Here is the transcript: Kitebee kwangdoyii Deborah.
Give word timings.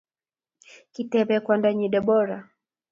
Kitebee 0.93 1.43
kwangdoyii 1.45 1.91
Deborah. 1.93 2.43